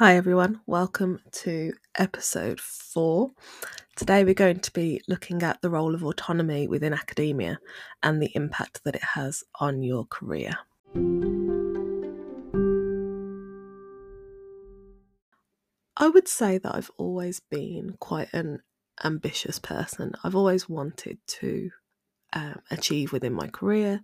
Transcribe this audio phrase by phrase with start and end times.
[0.00, 0.62] Hi, everyone.
[0.64, 3.32] Welcome to episode four.
[3.96, 7.58] Today, we're going to be looking at the role of autonomy within academia
[8.02, 10.54] and the impact that it has on your career.
[15.98, 18.60] I would say that I've always been quite an
[19.04, 20.14] ambitious person.
[20.24, 21.70] I've always wanted to
[22.32, 24.00] um, achieve within my career.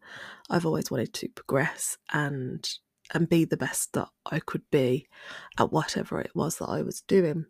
[0.51, 2.69] I've always wanted to progress and
[3.13, 5.07] and be the best that I could be
[5.59, 7.47] at whatever it was that I was doing.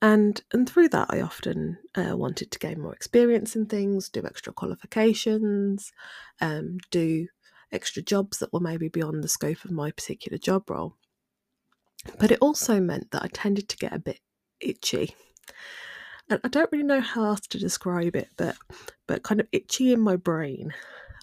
[0.00, 4.24] And and through that, I often uh, wanted to gain more experience in things, do
[4.24, 5.92] extra qualifications,
[6.40, 7.26] um, do
[7.72, 10.94] extra jobs that were maybe beyond the scope of my particular job role.
[12.18, 14.20] But it also meant that I tended to get a bit
[14.60, 15.14] itchy.
[16.30, 18.56] And I don't really know how else to describe it, but
[19.06, 20.72] but kind of itchy in my brain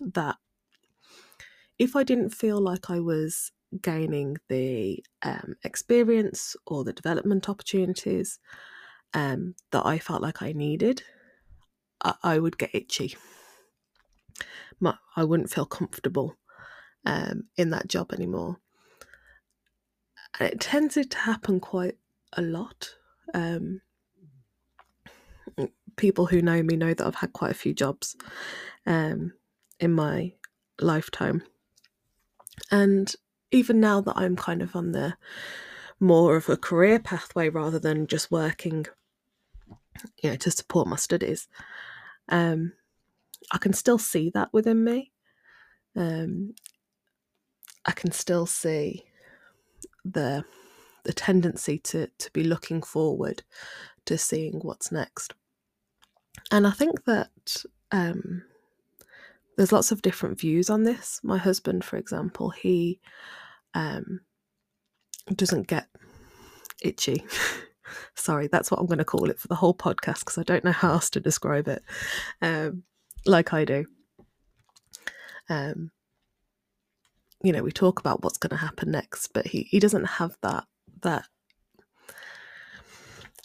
[0.02, 0.36] that
[1.78, 8.40] if I didn't feel like I was gaining the um, experience or the development opportunities
[9.14, 11.04] um, that I felt like I needed,
[12.04, 13.16] I, I would get itchy.
[14.80, 16.36] My, I wouldn't feel comfortable
[17.06, 18.58] um, in that job anymore.
[20.40, 21.98] And it tends to happen quite
[22.34, 22.96] a lot.
[23.34, 23.82] Um,
[25.96, 28.16] people who know me know that I've had quite a few jobs
[28.86, 29.34] um,
[29.80, 30.34] in my
[30.82, 31.44] lifetime.
[32.72, 33.14] And
[33.52, 35.16] even now that I'm kind of on the
[36.00, 38.86] more of a career pathway rather than just working,
[40.22, 41.48] you know, to support my studies,
[42.30, 42.74] um,
[43.52, 45.12] I can still see that within me.
[45.96, 46.54] Um,
[47.86, 49.06] I can still see
[50.04, 50.44] the
[51.04, 53.44] the tendency to to be looking forward
[54.06, 55.34] to seeing what's next.
[56.52, 58.44] And I think that um,
[59.58, 61.20] there's lots of different views on this.
[61.24, 63.00] My husband, for example, he
[63.74, 64.22] um,
[65.34, 65.88] doesn't get
[66.82, 67.24] itchy.
[68.16, 70.64] Sorry, that's what I'm going to call it for the whole podcast because I don't
[70.64, 71.84] know how else to describe it.
[72.42, 72.84] Um,
[73.26, 73.86] like I do.
[75.50, 75.92] Um,
[77.44, 80.36] you know, we talk about what's going to happen next, but he, he doesn't have
[80.42, 80.66] that
[81.02, 81.28] that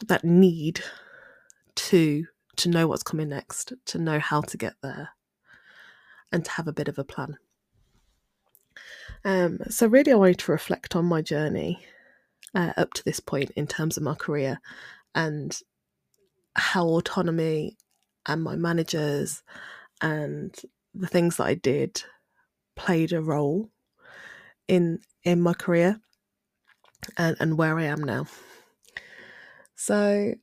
[0.07, 0.81] that need
[1.75, 2.25] to
[2.57, 5.09] to know what's coming next, to know how to get there
[6.31, 7.37] and to have a bit of a plan.
[9.23, 11.79] Um, so, really, I wanted to reflect on my journey
[12.55, 14.59] uh, up to this point in terms of my career
[15.13, 15.57] and
[16.55, 17.77] how autonomy
[18.25, 19.43] and my managers
[20.01, 20.55] and
[20.93, 22.03] the things that I did
[22.75, 23.69] played a role
[24.67, 25.99] in in my career
[27.17, 28.25] and, and where I am now.
[29.75, 30.33] So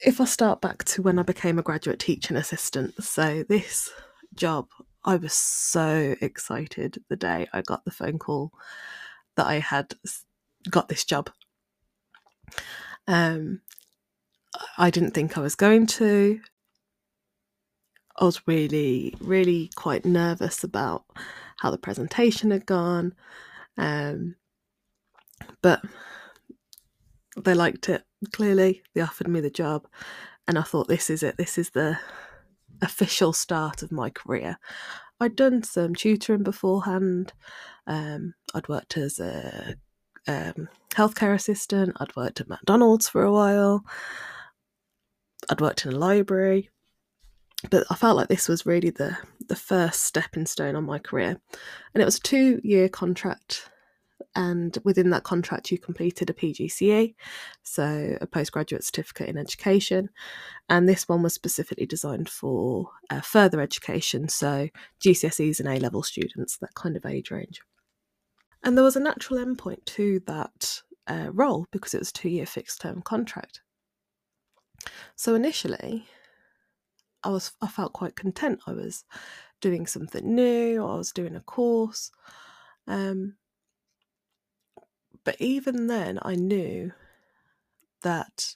[0.00, 3.90] if I start back to when I became a graduate teaching assistant, so this
[4.36, 4.68] job.
[5.04, 8.52] I was so excited the day I got the phone call
[9.36, 9.94] that I had
[10.70, 11.30] got this job.
[13.06, 13.60] Um,
[14.78, 16.40] I didn't think I was going to.
[18.16, 21.04] I was really, really quite nervous about
[21.58, 23.14] how the presentation had gone.
[23.76, 24.36] Um,
[25.62, 25.82] but
[27.36, 28.82] they liked it clearly.
[28.94, 29.86] They offered me the job,
[30.46, 31.36] and I thought, this is it.
[31.36, 31.98] This is the
[32.82, 34.58] official start of my career.
[35.20, 37.32] I'd done some tutoring beforehand.
[37.86, 39.76] Um, I'd worked as a
[40.26, 41.96] um, healthcare assistant.
[42.00, 43.84] I'd worked at McDonald's for a while.
[45.50, 46.70] I'd worked in a library,
[47.70, 51.38] but I felt like this was really the the first stepping stone on my career,
[51.94, 53.70] and it was a two year contract
[54.36, 57.14] and within that contract you completed a PGCE,
[57.62, 60.10] so a postgraduate certificate in education,
[60.68, 64.68] and this one was specifically designed for uh, further education, so
[65.00, 67.60] GCSEs and A level students, that kind of age range.
[68.62, 72.30] And there was a natural endpoint to that uh, role because it was a two
[72.30, 73.60] year fixed term contract.
[75.16, 76.06] So initially,
[77.22, 78.60] I was I felt quite content.
[78.66, 79.04] I was
[79.60, 80.82] doing something new.
[80.82, 82.10] I was doing a course,
[82.86, 83.36] um,
[85.24, 86.92] but even then, I knew
[88.02, 88.54] that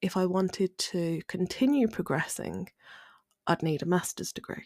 [0.00, 2.70] if I wanted to continue progressing,
[3.46, 4.64] I'd need a master's degree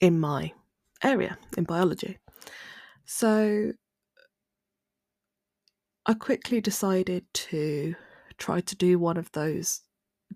[0.00, 0.52] in my
[1.02, 2.18] area, in biology.
[3.04, 3.72] So
[6.06, 7.94] I quickly decided to
[8.38, 9.82] try to do one of those,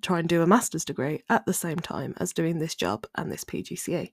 [0.02, 3.32] try and do a master's degree at the same time as doing this job and
[3.32, 4.12] this PGCE.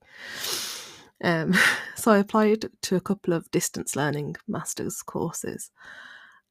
[1.23, 1.53] Um,
[1.95, 5.71] so I applied to a couple of distance learning master's courses,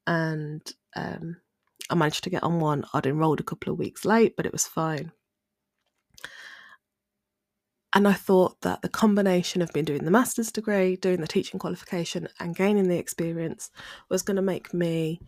[0.07, 0.63] and
[0.97, 1.37] um,
[1.91, 2.85] I managed to get on one.
[2.95, 5.13] I'd enrolled a couple of weeks late, but it was fine.
[7.93, 11.59] and I thought that the combination of me doing the master's degree, doing the teaching
[11.59, 13.71] qualification, and gaining the experience
[14.09, 15.21] was going to make me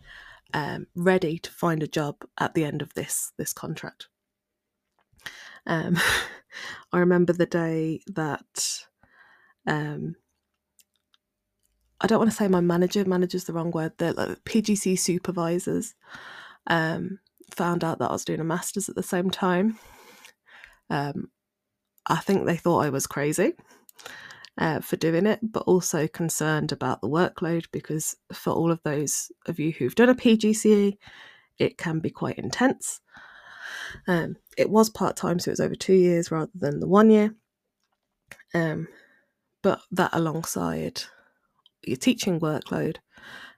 [0.53, 4.07] um, ready to find a job at the end of this this contract.
[5.65, 5.97] Um,
[6.93, 8.85] I remember the day that
[9.67, 10.15] um,
[12.01, 15.95] I don't want to say my manager, manager's the wrong word, the like, PGC supervisors
[16.67, 17.19] um,
[17.55, 19.79] found out that I was doing a master's at the same time.
[20.89, 21.29] Um,
[22.05, 23.53] I think they thought I was crazy
[24.57, 29.31] uh, for doing it, but also concerned about the workload because for all of those
[29.47, 30.97] of you who've done a PGCE,
[31.57, 32.99] it can be quite intense.
[34.07, 37.09] Um, it was part time, so it was over two years rather than the one
[37.09, 37.33] year.
[38.53, 38.87] Um,
[39.63, 41.01] but that alongside
[41.81, 42.97] your teaching workload,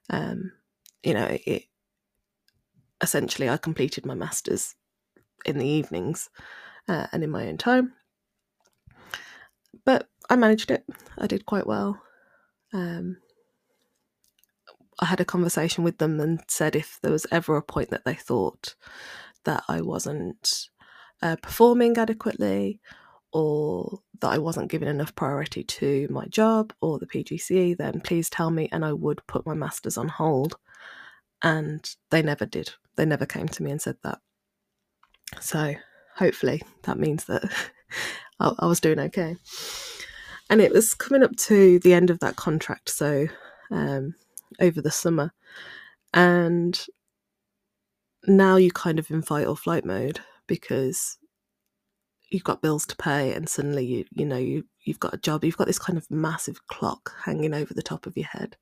[0.10, 0.54] um,
[1.04, 1.64] you know, it
[3.02, 4.76] essentially I completed my masters
[5.46, 6.30] in the evenings
[6.88, 7.94] uh, and in my own time.
[9.84, 10.86] But I managed it.
[11.18, 12.02] I did quite well.
[12.74, 13.18] Um,
[15.00, 18.06] I had a conversation with them and said if there was ever a point that
[18.06, 18.76] they thought
[19.44, 20.70] that I wasn't
[21.22, 22.80] uh, performing adequately
[23.36, 28.30] or that I wasn't giving enough priority to my job or the PGCE, then please
[28.30, 30.56] tell me and I would put my masters on hold.
[31.42, 32.72] And they never did.
[32.96, 34.20] They never came to me and said that.
[35.42, 35.74] So
[36.16, 37.44] hopefully that means that
[38.40, 39.36] I, I was doing okay.
[40.50, 43.28] And it was coming up to the end of that contract, so
[43.70, 44.16] um,
[44.62, 45.34] over the summer.
[46.14, 46.82] And
[48.28, 51.18] now you kind of in fight or flight mode because
[52.30, 55.44] you've got bills to pay and suddenly you you know you you've got a job
[55.44, 58.58] you've got this kind of massive clock hanging over the top of your head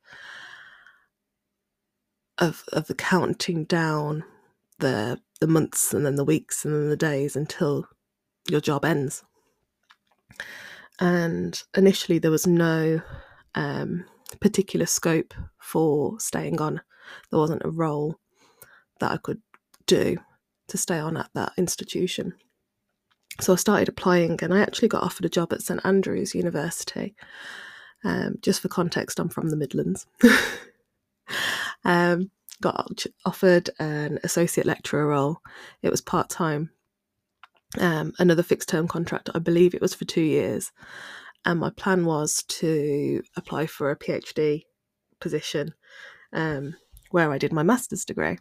[2.38, 4.24] of of the counting down
[4.80, 7.88] the the months and then the weeks and then the days until
[8.50, 9.24] your job ends.
[11.00, 13.02] And initially there was no
[13.56, 14.06] um,
[14.40, 16.82] particular scope for staying on.
[17.30, 18.20] There wasn't a role
[19.00, 19.42] that i could
[19.86, 20.16] do
[20.68, 22.34] to stay on at that institution
[23.40, 27.16] so I started applying and I actually got offered a job at St Andrews University.
[28.04, 30.06] Um, just for context, I'm from the Midlands.
[31.86, 32.32] um,
[32.62, 35.40] got offered an associate lecturer role.
[35.82, 36.72] It was part time,
[37.80, 39.30] um, another fixed term contract.
[39.34, 40.72] I believe it was for two years.
[41.46, 44.64] And my plan was to apply for a PhD
[45.20, 45.74] position
[46.32, 46.76] um,
[47.12, 48.38] where I did my master's degree.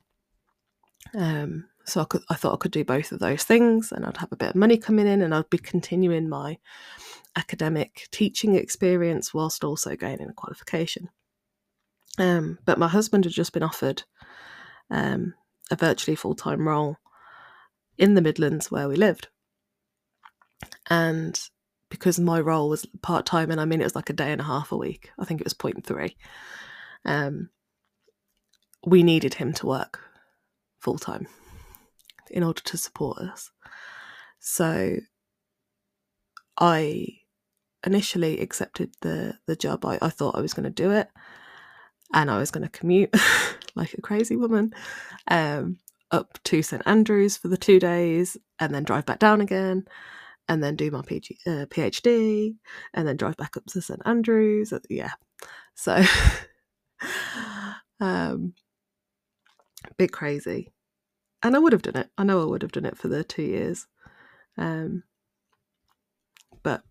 [1.14, 4.18] Um, so I, could, I thought I could do both of those things and I'd
[4.18, 6.58] have a bit of money coming in and I'd be continuing my
[7.36, 11.08] academic teaching experience whilst also gaining a qualification.
[12.18, 14.04] Um, but my husband had just been offered
[14.90, 15.34] um,
[15.70, 16.98] a virtually full time role
[17.98, 19.28] in the Midlands where we lived.
[20.88, 21.40] And
[21.88, 24.40] because my role was part time, and I mean, it was like a day and
[24.40, 26.14] a half a week, I think it was 0.3,
[27.04, 27.50] um,
[28.84, 30.00] we needed him to work
[30.78, 31.26] full time
[32.32, 33.50] in order to support us.
[34.40, 34.96] So
[36.58, 37.06] I
[37.84, 39.84] initially accepted the the job.
[39.84, 41.08] I, I thought I was going to do it,
[42.12, 43.14] and I was going to commute
[43.74, 44.74] like a crazy woman
[45.28, 45.78] um,
[46.10, 49.84] up to St Andrews for the two days, and then drive back down again,
[50.48, 52.54] and then do my PG, uh, PhD,
[52.94, 54.72] and then drive back up to St Andrews.
[54.88, 55.12] Yeah,
[55.74, 56.02] so
[58.00, 58.54] um,
[59.96, 60.68] bit crazy
[61.42, 62.10] and I would have done it.
[62.16, 63.86] I know I would have done it for the two years.
[64.56, 65.02] Um,
[66.62, 66.82] but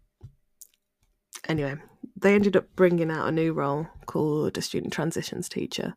[1.47, 1.75] anyway,
[2.17, 5.95] they ended up bringing out a new role called a student transitions teacher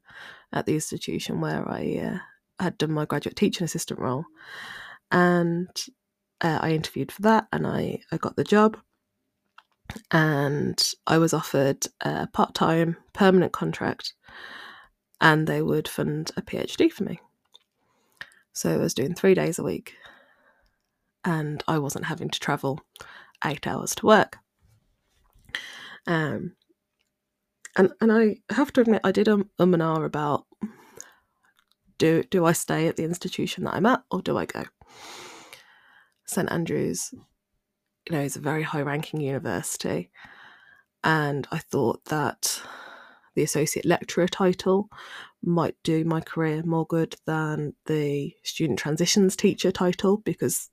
[0.53, 2.19] at the institution where I
[2.61, 4.25] uh, had done my graduate teaching assistant role.
[5.11, 5.69] And
[6.41, 8.77] uh, I interviewed for that and I, I got the job.
[10.11, 14.15] And I was offered a part time permanent contract
[15.21, 17.21] and they would fund a PhD for me.
[18.55, 19.97] So I was doing three days a week
[21.25, 22.81] and I wasn't having to travel
[23.45, 24.39] eight hours to work.
[26.07, 26.55] Um,
[27.77, 30.47] and and I have to admit, I did um, um and ah about
[31.99, 34.65] do do I stay at the institution that I'm at or do I go?
[36.27, 40.11] St Andrews, you know, is a very high-ranking university,
[41.03, 42.63] and I thought that
[43.35, 44.89] the associate lecturer title
[45.43, 50.71] might do my career more good than the student transitions teacher title because,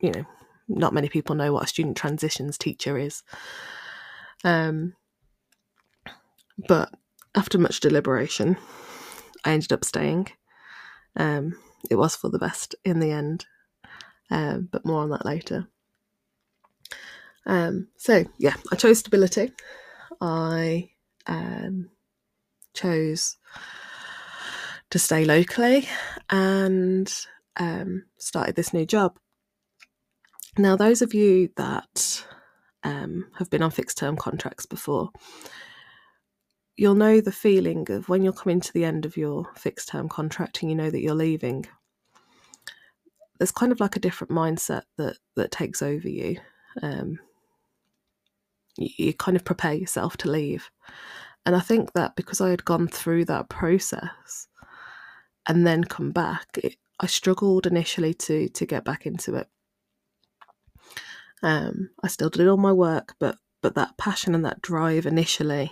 [0.00, 0.24] you know,
[0.68, 3.22] not many people know what a student transitions teacher is.
[4.44, 4.94] Um,
[6.66, 6.92] but
[7.34, 8.56] after much deliberation,
[9.44, 10.28] I ended up staying.
[11.16, 11.58] Um,
[11.90, 13.46] it was for the best in the end,
[14.30, 15.68] um, but more on that later.
[17.46, 19.52] Um, so yeah, I chose stability.
[20.20, 20.90] I
[21.28, 21.90] um,
[22.74, 23.36] chose
[24.90, 25.86] to stay locally
[26.30, 27.12] and
[27.56, 29.18] um, started this new job.
[30.56, 32.24] Now, those of you that
[32.82, 35.10] um, have been on fixed term contracts before,
[36.76, 40.08] you'll know the feeling of when you're coming to the end of your fixed term
[40.08, 41.66] contract and you know that you're leaving.
[43.38, 46.38] There's kind of like a different mindset that that takes over you.
[46.82, 47.20] Um,
[48.78, 50.70] you, kind of prepare yourself to leave,
[51.44, 54.48] and I think that because I had gone through that process
[55.46, 59.48] and then come back, it, I struggled initially to to get back into it.
[61.42, 65.70] Um, I still did all my work, but but that passion and that drive initially,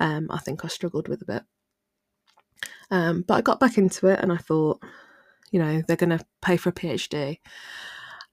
[0.00, 1.42] um, I think I struggled with a bit.
[2.90, 4.82] Um, but I got back into it, and I thought,
[5.50, 7.38] you know, they're going to pay for a PhD.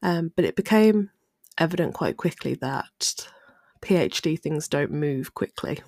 [0.04, 1.12] Um, but it became
[1.58, 3.28] evident quite quickly that
[3.82, 5.80] PhD things don't move quickly.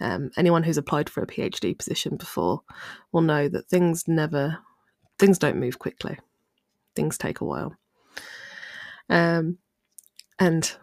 [0.00, 2.62] Um, anyone who's applied for a PhD position before
[3.12, 4.58] will know that things never,
[5.18, 6.18] things don't move quickly.
[6.96, 7.76] Things take a while.
[9.08, 9.58] Um,
[10.38, 10.74] and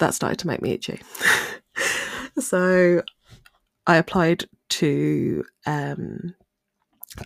[0.00, 1.00] that started to make me itchy.
[2.38, 3.02] so
[3.86, 6.34] I applied to um,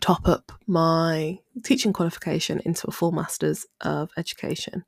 [0.01, 4.85] top up my teaching qualification into a full Masters of Education.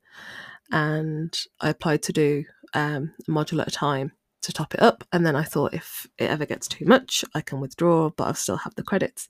[0.71, 4.11] And I applied to do um, a module at a time
[4.41, 5.03] to top it up.
[5.11, 8.33] And then I thought if it ever gets too much, I can withdraw, but I'll
[8.33, 9.29] still have the credits.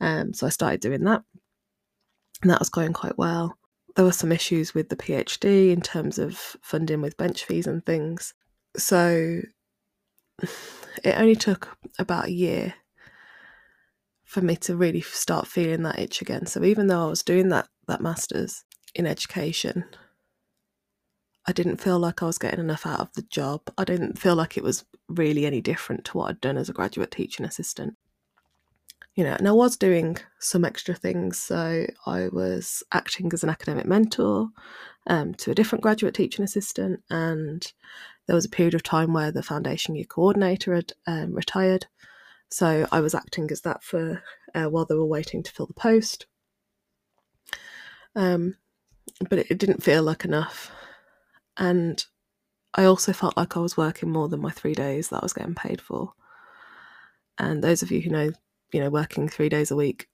[0.00, 1.22] Um, so I started doing that.
[2.42, 3.58] And that was going quite well.
[3.96, 7.84] There were some issues with the PhD in terms of funding with bench fees and
[7.84, 8.32] things.
[8.76, 9.40] So
[11.04, 12.74] it only took about a year
[14.24, 16.46] for me to really start feeling that itch again.
[16.46, 18.62] So even though I was doing that that masters
[18.94, 19.84] in education,
[21.48, 23.62] I didn't feel like I was getting enough out of the job.
[23.78, 26.74] I didn't feel like it was really any different to what I'd done as a
[26.74, 27.96] graduate teaching assistant.
[29.14, 31.38] You know, and I was doing some extra things.
[31.38, 34.50] So I was acting as an academic mentor
[35.06, 37.72] um, to a different graduate teaching assistant, and
[38.26, 41.86] there was a period of time where the foundation year coordinator had um, retired.
[42.50, 44.22] So I was acting as that for
[44.54, 46.26] uh, while they were waiting to fill the post.
[48.14, 48.56] Um,
[49.30, 50.72] but it, it didn't feel like enough
[51.58, 52.04] and
[52.74, 55.32] I also felt like I was working more than my three days that I was
[55.32, 56.12] getting paid for.
[57.38, 58.30] And those of you who know,
[58.72, 60.08] you know, working three days a week,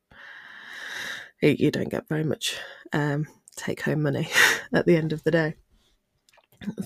[1.42, 2.56] you don't get very much
[2.92, 4.28] um, take home money
[4.72, 5.54] at the end of the day.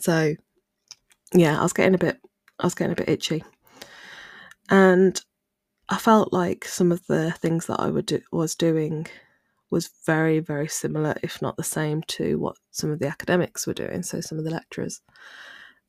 [0.00, 0.34] So,
[1.32, 2.18] yeah, I was getting a bit,
[2.58, 3.44] I was getting a bit itchy,
[4.68, 5.20] and
[5.88, 9.06] I felt like some of the things that I would do, was doing
[9.70, 13.74] was very, very similar, if not the same, to what some of the academics were
[13.74, 15.00] doing, so some of the lecturers.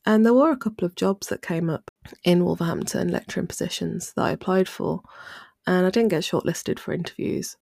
[0.05, 1.91] And there were a couple of jobs that came up
[2.23, 5.01] in Wolverhampton, lecturing positions that I applied for,
[5.67, 7.57] and I didn't get shortlisted for interviews.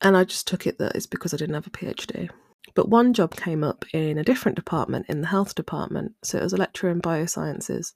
[0.00, 2.28] And I just took it that it's because I didn't have a PhD.
[2.74, 6.42] But one job came up in a different department, in the health department, so it
[6.42, 7.92] was a lecturer in biosciences.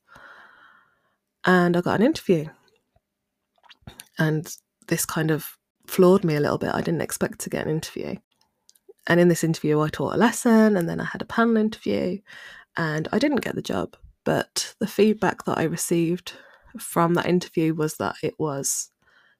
[1.44, 2.46] And I got an interview.
[4.18, 4.48] And
[4.88, 5.56] this kind of
[5.86, 6.74] floored me a little bit.
[6.74, 8.16] I didn't expect to get an interview.
[9.06, 12.18] And in this interview, I taught a lesson and then I had a panel interview
[12.76, 13.96] and I didn't get the job.
[14.24, 16.32] But the feedback that I received
[16.78, 18.90] from that interview was that it was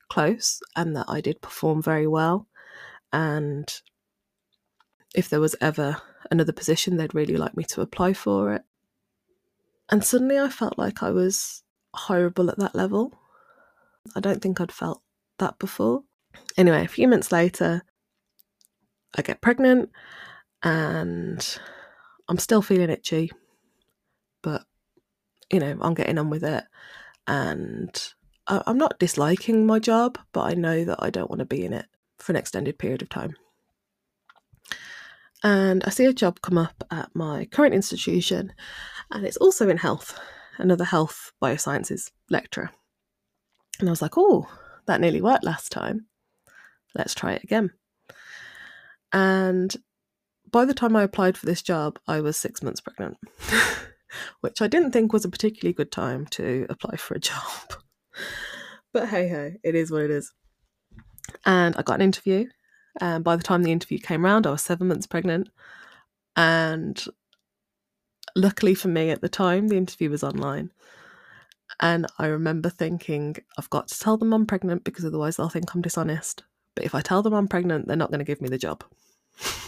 [0.08, 2.46] close and that I did perform very well.
[3.12, 3.72] And
[5.14, 6.00] if there was ever
[6.30, 8.62] another position, they'd really like me to apply for it.
[9.88, 11.62] And suddenly I felt like I was
[11.94, 13.12] horrible at that level.
[14.14, 15.02] I don't think I'd felt
[15.38, 16.02] that before.
[16.56, 17.82] Anyway, a few months later,
[19.16, 19.90] I get pregnant
[20.62, 21.58] and
[22.28, 23.30] I'm still feeling itchy,
[24.42, 24.64] but
[25.50, 26.64] you know, I'm getting on with it.
[27.26, 28.12] And
[28.46, 31.72] I'm not disliking my job, but I know that I don't want to be in
[31.72, 31.86] it
[32.18, 33.34] for an extended period of time.
[35.42, 38.52] And I see a job come up at my current institution,
[39.10, 40.18] and it's also in health,
[40.58, 42.70] another health biosciences lecturer.
[43.78, 44.48] And I was like, oh,
[44.86, 46.06] that nearly worked last time
[46.96, 47.70] let's try it again.
[49.12, 49.74] And
[50.50, 53.18] by the time I applied for this job, I was six months pregnant,
[54.40, 57.74] which I didn't think was a particularly good time to apply for a job.
[58.92, 60.32] but hey ho, it is what it is.
[61.44, 62.46] And I got an interview.
[63.00, 65.48] And by the time the interview came round, I was seven months pregnant.
[66.34, 67.02] And
[68.34, 70.70] luckily for me at the time, the interview was online.
[71.80, 75.74] And I remember thinking, I've got to tell them I'm pregnant because otherwise they'll think
[75.74, 76.44] I'm dishonest.
[76.76, 78.84] But if I tell them I'm pregnant, they're not going to give me the job.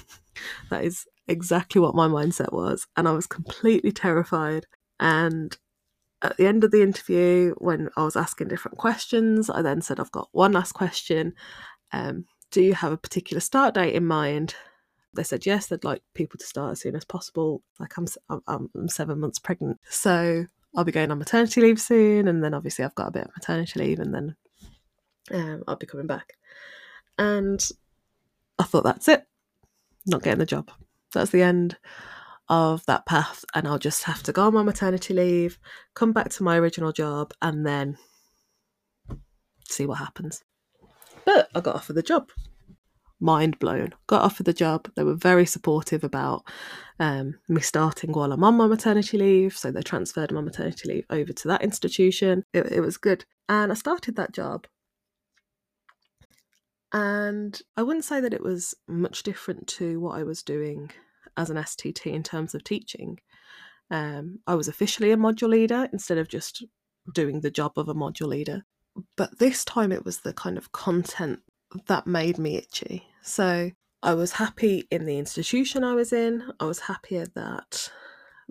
[0.71, 2.87] That is exactly what my mindset was.
[2.97, 4.67] And I was completely terrified.
[5.01, 5.57] And
[6.23, 10.01] at the end of the interview, when I was asking different questions, I then said,
[10.01, 11.35] I've got one last question.
[11.93, 14.55] Um, do you have a particular start date in mind?
[15.15, 17.63] They said yes, they'd like people to start as soon as possible.
[17.79, 18.07] Like I'm,
[18.47, 20.47] I'm, I'm seven months pregnant, so
[20.77, 23.31] I'll be going on maternity leave soon, and then obviously I've got a bit of
[23.35, 24.37] maternity leave, and then
[25.33, 26.35] um, I'll be coming back.
[27.19, 27.67] And
[28.59, 29.27] I thought that's it,
[30.07, 30.71] not getting the job.
[31.13, 31.77] That's the end
[32.49, 35.59] of that path, and I'll just have to go on my maternity leave,
[35.95, 37.99] come back to my original job, and then
[39.69, 40.43] see what happens.
[41.25, 42.31] But I got offered the job.
[43.21, 43.95] Mind blown.
[44.07, 44.91] Got offered the job.
[44.95, 46.45] They were very supportive about
[47.01, 49.57] um, me starting while I'm on my maternity leave.
[49.57, 52.45] So they transferred my maternity leave over to that institution.
[52.53, 53.25] It, it was good.
[53.49, 54.67] And I started that job.
[56.93, 60.91] And I wouldn't say that it was much different to what I was doing
[61.37, 63.19] as an STT in terms of teaching.
[63.91, 66.65] Um, I was officially a module leader instead of just
[67.13, 68.65] doing the job of a module leader.
[69.17, 71.41] But this time it was the kind of content
[71.87, 73.05] that made me itchy.
[73.23, 73.71] So
[74.03, 76.53] I was happy in the institution I was in.
[76.61, 77.91] I was happier that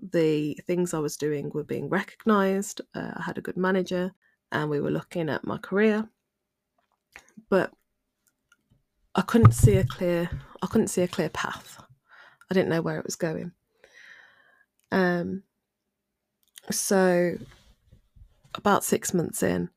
[0.02, 2.82] the things I was doing were being recognised.
[2.94, 4.14] Uh, I had a good manager
[4.52, 6.08] and we were looking at my career.
[7.50, 7.72] But
[9.18, 10.30] I couldn't see a clear
[10.62, 11.84] I couldn't see a clear path.
[12.50, 13.52] I didn't know where it was going.
[14.92, 15.44] Um,
[16.72, 17.36] so,
[18.56, 19.70] about six months in,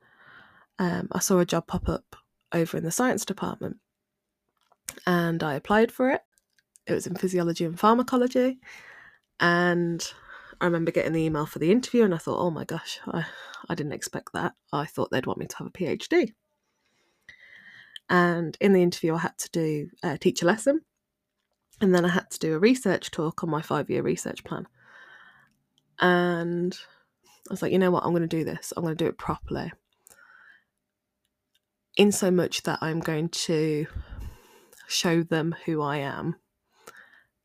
[0.79, 2.17] um, I saw a job pop up
[2.53, 3.77] over in the science department
[5.07, 6.23] and I applied for it.
[6.87, 8.59] It was in physiology and pharmacology.
[9.39, 10.07] And
[10.61, 13.25] I remember getting the email for the interview and I thought, oh my gosh, I,
[13.69, 14.55] I didn't expect that.
[14.73, 16.35] I thought they'd want me to have a PhD.
[18.11, 20.83] And in the interview, I had to do a teach a lesson
[21.81, 24.67] and then I had to do a research talk on my five year research plan.
[25.99, 26.77] And
[27.49, 28.73] I was like, you know what, I'm going to do this.
[28.77, 29.73] I'm going to do it properly.
[31.97, 33.87] In so much that I'm going to
[34.89, 36.37] show them who I am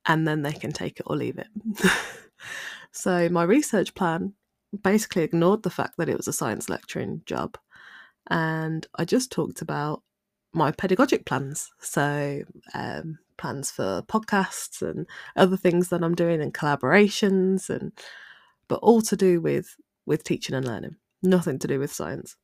[0.05, 1.47] and then they can take it or leave it.
[2.91, 4.33] so my research plan
[4.83, 7.57] basically ignored the fact that it was a science lecturing job.
[8.29, 10.03] And I just talked about
[10.55, 11.71] my pedagogic plans.
[11.79, 17.91] So, um, plans for podcasts and other things that I'm doing and collaborations and
[18.67, 22.35] but all to do with with teaching and learning, nothing to do with science.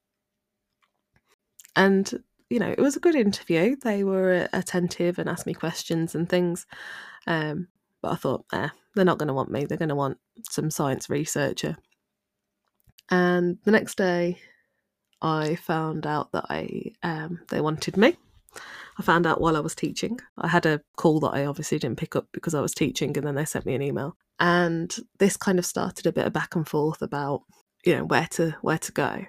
[1.75, 3.77] And you know, it was a good interview.
[3.81, 6.65] They were attentive and asked me questions and things.
[7.25, 7.69] Um,
[8.01, 9.63] but I thought, eh, they're not going to want me.
[9.63, 10.17] They're going to want
[10.49, 11.77] some science researcher.
[13.09, 14.37] And the next day,
[15.21, 18.17] I found out that I um, they wanted me.
[18.97, 20.19] I found out while I was teaching.
[20.37, 23.25] I had a call that I obviously didn't pick up because I was teaching, and
[23.25, 24.17] then they sent me an email.
[24.39, 27.43] And this kind of started a bit of back and forth about,
[27.85, 29.25] you know, where to where to go.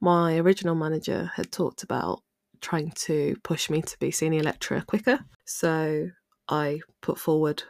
[0.00, 2.22] My original manager had talked about
[2.60, 6.10] trying to push me to be senior lecturer quicker, so
[6.48, 7.62] I put forward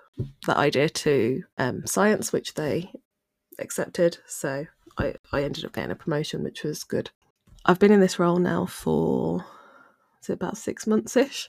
[0.46, 2.92] that idea to um, science, which they
[3.58, 4.18] accepted.
[4.26, 4.66] So
[4.98, 7.10] I, I ended up getting a promotion, which was good.
[7.64, 9.44] I've been in this role now for
[10.20, 11.48] is it about six months ish?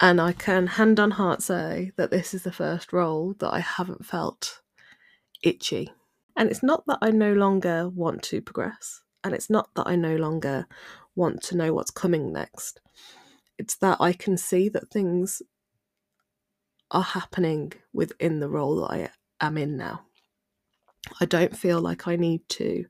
[0.00, 3.60] And I can hand on heart say that this is the first role that I
[3.60, 4.60] haven't felt
[5.42, 5.92] itchy.
[6.36, 9.96] And it's not that I no longer want to progress, and it's not that I
[9.96, 10.66] no longer
[11.14, 12.80] want to know what's coming next.
[13.58, 15.40] It's that I can see that things
[16.90, 20.02] are happening within the role that I am in now.
[21.20, 22.84] I don't feel like I need to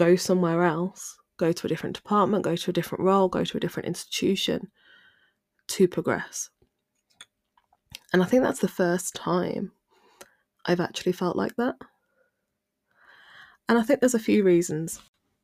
[0.00, 3.56] go somewhere else go to a different department, go to a different role, go to
[3.56, 4.70] a different institution
[5.68, 6.50] to progress.
[8.12, 9.72] And I think that's the first time
[10.66, 11.76] I've actually felt like that.
[13.68, 15.00] And I think there's a few reasons.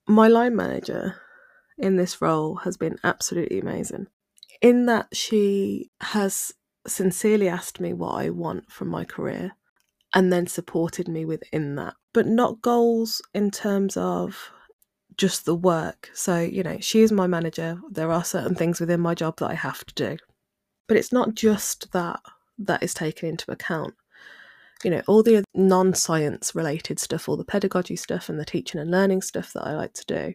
[0.06, 1.16] My line manager
[1.78, 4.08] in this role has been absolutely amazing,
[4.60, 6.52] in that she has
[6.86, 9.52] sincerely asked me what I want from my career
[10.16, 14.50] and then supported me within that, but not goals in terms of
[15.18, 16.10] just the work.
[16.14, 17.78] So, you know, she is my manager.
[17.90, 20.16] There are certain things within my job that I have to do.
[20.88, 22.18] But it's not just that
[22.58, 23.92] that is taken into account.
[24.82, 28.80] You know, all the non science related stuff, all the pedagogy stuff and the teaching
[28.80, 30.34] and learning stuff that I like to do,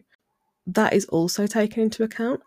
[0.64, 2.40] that is also taken into account.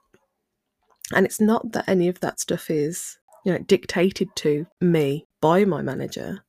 [1.13, 5.65] And it's not that any of that stuff is, you know, dictated to me by
[5.65, 6.45] my manager.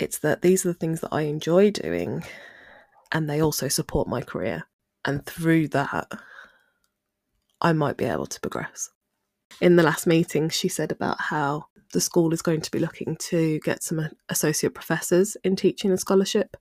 [0.00, 2.24] It's that these are the things that I enjoy doing
[3.12, 4.64] and they also support my career
[5.04, 6.12] and through that,
[7.60, 8.90] I might be able to progress.
[9.60, 13.16] In the last meeting, she said about how the school is going to be looking
[13.16, 16.56] to get some associate professors in teaching and scholarship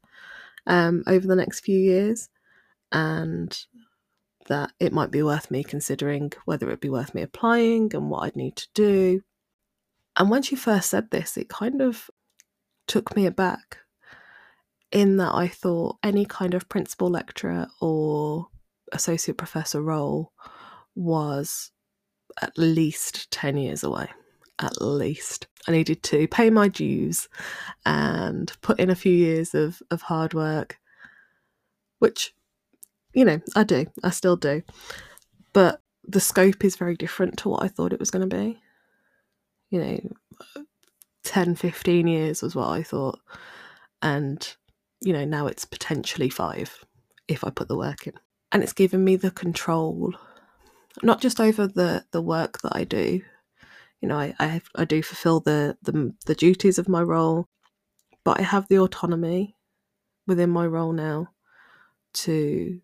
[0.67, 2.29] um, over the next few years,
[2.91, 3.65] and
[4.47, 8.23] that it might be worth me considering whether it'd be worth me applying and what
[8.23, 9.21] I'd need to do.
[10.17, 12.09] And when she first said this, it kind of
[12.89, 13.77] took me aback
[14.91, 18.47] in that I thought any kind of principal lecturer or
[18.91, 20.33] associate professor role
[20.95, 21.71] was
[22.41, 24.07] at least 10 years away.
[24.57, 25.47] At least.
[25.67, 27.29] I needed to pay my dues
[27.85, 30.79] and put in a few years of, of hard work,
[31.99, 32.33] which,
[33.13, 33.85] you know, I do.
[34.03, 34.63] I still do.
[35.53, 38.59] But the scope is very different to what I thought it was going to be.
[39.69, 40.65] You know,
[41.29, 43.19] 10, 15 years was what I thought.
[44.01, 44.55] And,
[44.99, 46.83] you know, now it's potentially five
[47.27, 48.13] if I put the work in.
[48.51, 50.15] And it's given me the control,
[51.03, 53.21] not just over the, the work that I do.
[54.01, 57.45] You know, I, I, have, I do fulfill the, the, the duties of my role,
[58.23, 59.55] but I have the autonomy
[60.25, 61.27] within my role now
[62.13, 62.81] to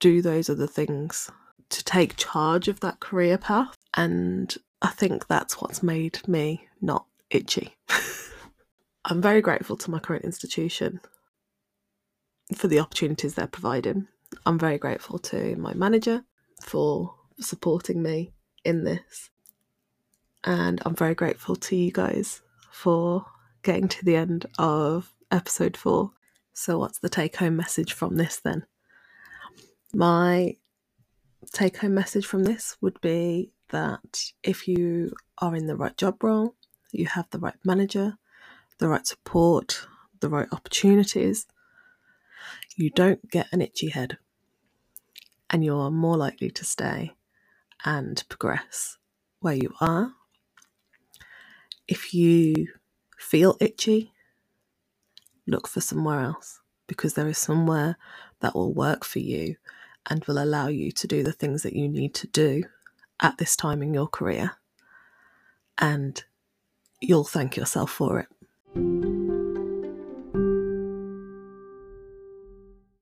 [0.00, 1.30] do those other things,
[1.68, 3.74] to take charge of that career path.
[3.92, 7.04] And I think that's what's made me not
[7.34, 7.76] itchy.
[9.04, 11.00] I'm very grateful to my current institution
[12.54, 14.08] for the opportunities they're providing.
[14.46, 16.24] I'm very grateful to my manager
[16.62, 18.32] for supporting me
[18.64, 19.30] in this.
[20.44, 23.26] And I'm very grateful to you guys for
[23.62, 26.12] getting to the end of episode four.
[26.52, 28.66] So, what's the take home message from this then?
[29.92, 30.56] My
[31.52, 36.22] take home message from this would be that if you are in the right job
[36.22, 36.54] role,
[36.94, 38.18] you have the right manager,
[38.78, 39.86] the right support,
[40.20, 41.46] the right opportunities,
[42.76, 44.18] you don't get an itchy head
[45.50, 47.12] and you're more likely to stay
[47.84, 48.98] and progress
[49.40, 50.12] where you are.
[51.86, 52.68] If you
[53.18, 54.12] feel itchy,
[55.46, 57.96] look for somewhere else because there is somewhere
[58.40, 59.56] that will work for you
[60.08, 62.64] and will allow you to do the things that you need to do
[63.20, 64.52] at this time in your career.
[65.78, 66.22] And
[67.00, 69.23] you'll thank yourself for it.